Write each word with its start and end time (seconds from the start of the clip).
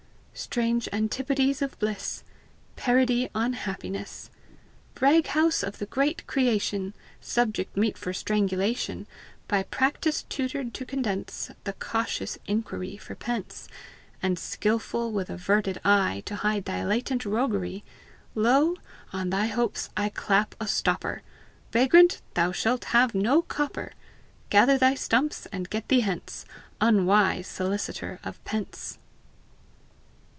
Strange 0.33 0.87
antipodes 0.93 1.61
of 1.61 1.77
bliss! 1.77 2.23
Parody 2.77 3.29
on 3.35 3.51
happiness! 3.53 4.31
Baghouse 4.95 5.61
of 5.61 5.77
the 5.77 5.85
great 5.85 6.25
creation! 6.25 6.93
Subject 7.19 7.75
meet 7.77 7.97
for 7.97 8.11
strangulation, 8.13 9.05
By 9.49 9.63
practice 9.63 10.23
tutored 10.29 10.73
to 10.73 10.85
condense 10.85 11.51
The 11.65 11.73
cautious 11.73 12.37
inquiry 12.47 12.95
for 12.97 13.13
pence, 13.13 13.67
And 14.23 14.39
skilful, 14.39 15.11
with 15.11 15.29
averted 15.29 15.79
eye, 15.83 16.23
To 16.25 16.35
hide 16.37 16.63
thy 16.65 16.83
latent 16.85 17.23
roguery 17.25 17.83
Lo, 18.33 18.77
on 19.13 19.29
thy 19.31 19.45
hopes 19.47 19.89
I 19.97 20.07
clap 20.09 20.55
a 20.61 20.67
stopper! 20.67 21.21
Vagrant, 21.73 22.21
thou 22.35 22.51
shalt 22.53 22.85
have 22.85 23.13
no 23.13 23.41
copper! 23.43 23.91
Gather 24.49 24.77
thy 24.77 24.95
stumps, 24.95 25.45
and 25.47 25.69
get 25.69 25.89
thee 25.89 25.99
hence, 26.01 26.45
Unwise 26.79 27.47
solicitor 27.47 28.19
of 28.23 28.43
pence! 28.43 28.97